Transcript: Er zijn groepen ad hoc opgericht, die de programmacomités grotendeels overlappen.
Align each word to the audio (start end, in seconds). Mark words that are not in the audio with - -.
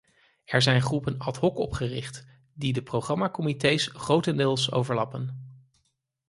Er 0.45 0.61
zijn 0.61 0.81
groepen 0.81 1.17
ad 1.17 1.37
hoc 1.37 1.57
opgericht, 1.57 2.27
die 2.53 2.73
de 2.73 2.81
programmacomités 2.83 3.87
grotendeels 3.87 4.71
overlappen. 4.71 5.49